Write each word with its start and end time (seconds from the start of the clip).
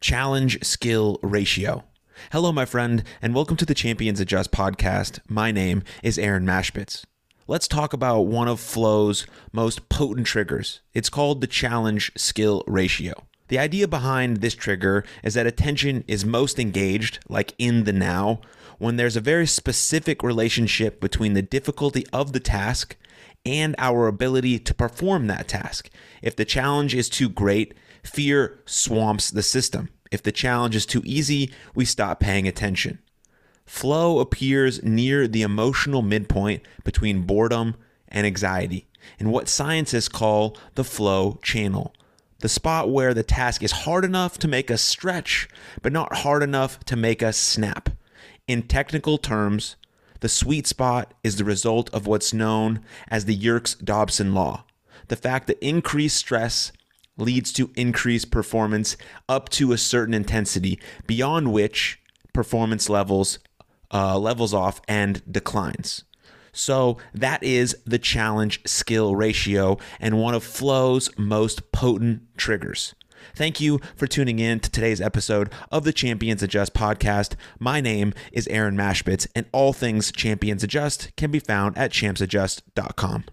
challenge 0.00 0.64
skill 0.64 1.18
ratio. 1.22 1.84
Hello, 2.32 2.52
my 2.52 2.64
friend, 2.64 3.02
and 3.20 3.34
welcome 3.34 3.56
to 3.56 3.66
the 3.66 3.74
Champions 3.74 4.20
Adjust 4.20 4.52
podcast. 4.52 5.20
My 5.28 5.50
name 5.50 5.82
is 6.02 6.18
Aaron 6.18 6.44
Mashbitz. 6.44 7.04
Let's 7.46 7.66
talk 7.66 7.92
about 7.92 8.22
one 8.22 8.48
of 8.48 8.60
Flow's 8.60 9.26
most 9.52 9.88
potent 9.88 10.26
triggers. 10.26 10.80
It's 10.94 11.08
called 11.08 11.40
the 11.40 11.46
challenge 11.46 12.12
skill 12.16 12.62
ratio. 12.66 13.24
The 13.48 13.58
idea 13.58 13.88
behind 13.88 14.38
this 14.38 14.54
trigger 14.54 15.04
is 15.22 15.34
that 15.34 15.46
attention 15.46 16.04
is 16.06 16.24
most 16.24 16.58
engaged, 16.58 17.18
like 17.28 17.54
in 17.58 17.84
the 17.84 17.92
now, 17.92 18.40
when 18.78 18.96
there's 18.96 19.16
a 19.16 19.20
very 19.20 19.46
specific 19.46 20.22
relationship 20.22 21.00
between 21.00 21.32
the 21.32 21.42
difficulty 21.42 22.06
of 22.12 22.32
the 22.32 22.40
task 22.40 22.96
and 23.46 23.74
our 23.78 24.06
ability 24.06 24.58
to 24.58 24.74
perform 24.74 25.26
that 25.26 25.48
task. 25.48 25.88
If 26.22 26.36
the 26.36 26.44
challenge 26.44 26.94
is 26.94 27.08
too 27.08 27.28
great, 27.28 27.74
fear 28.08 28.60
swamps 28.66 29.30
the 29.30 29.42
system. 29.42 29.90
If 30.10 30.22
the 30.22 30.32
challenge 30.32 30.74
is 30.74 30.86
too 30.86 31.02
easy, 31.04 31.52
we 31.74 31.84
stop 31.84 32.20
paying 32.20 32.48
attention. 32.48 32.98
Flow 33.66 34.18
appears 34.18 34.82
near 34.82 35.28
the 35.28 35.42
emotional 35.42 36.00
midpoint 36.00 36.62
between 36.84 37.22
boredom 37.22 37.76
and 38.08 38.26
anxiety, 38.26 38.88
in 39.18 39.30
what 39.30 39.48
scientists 39.48 40.08
call 40.08 40.56
the 40.74 40.84
flow 40.84 41.38
channel. 41.42 41.94
The 42.40 42.48
spot 42.48 42.88
where 42.88 43.12
the 43.12 43.22
task 43.22 43.62
is 43.62 43.72
hard 43.72 44.04
enough 44.04 44.38
to 44.38 44.48
make 44.48 44.70
us 44.70 44.80
stretch, 44.80 45.48
but 45.82 45.92
not 45.92 46.18
hard 46.18 46.42
enough 46.42 46.80
to 46.86 46.96
make 46.96 47.22
us 47.22 47.36
snap. 47.36 47.90
In 48.46 48.62
technical 48.62 49.18
terms, 49.18 49.76
the 50.20 50.28
sweet 50.28 50.66
spot 50.66 51.12
is 51.22 51.36
the 51.36 51.44
result 51.44 51.90
of 51.92 52.06
what's 52.06 52.32
known 52.32 52.80
as 53.08 53.24
the 53.26 53.34
Yerkes 53.34 53.74
Dodson 53.74 54.34
law. 54.34 54.64
The 55.08 55.16
fact 55.16 55.46
that 55.46 55.64
increased 55.64 56.16
stress 56.16 56.72
leads 57.18 57.52
to 57.52 57.70
increased 57.76 58.30
performance 58.30 58.96
up 59.28 59.48
to 59.50 59.72
a 59.72 59.78
certain 59.78 60.14
intensity, 60.14 60.80
beyond 61.06 61.52
which 61.52 62.00
performance 62.32 62.88
levels 62.88 63.38
uh, 63.92 64.18
levels 64.18 64.54
off 64.54 64.80
and 64.86 65.22
declines. 65.30 66.04
So 66.52 66.98
that 67.14 67.42
is 67.42 67.76
the 67.84 67.98
challenge 67.98 68.60
skill 68.66 69.14
ratio 69.14 69.78
and 70.00 70.18
one 70.18 70.34
of 70.34 70.42
Flow's 70.42 71.10
most 71.16 71.72
potent 71.72 72.22
triggers. 72.36 72.94
Thank 73.34 73.60
you 73.60 73.80
for 73.96 74.06
tuning 74.06 74.38
in 74.38 74.60
to 74.60 74.70
today's 74.70 75.00
episode 75.00 75.52
of 75.70 75.84
the 75.84 75.92
Champions 75.92 76.42
Adjust 76.42 76.74
podcast. 76.74 77.34
My 77.58 77.80
name 77.80 78.14
is 78.32 78.48
Aaron 78.48 78.76
Mashbitz, 78.76 79.26
and 79.34 79.46
all 79.52 79.72
things 79.72 80.12
Champions 80.12 80.64
Adjust 80.64 81.14
can 81.16 81.30
be 81.30 81.38
found 81.38 81.76
at 81.76 81.92
champsadjust.com. 81.92 83.24